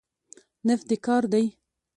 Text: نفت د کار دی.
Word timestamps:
نفت 0.67 0.85
د 0.89 0.93
کار 1.05 1.23
دی. 1.33 1.45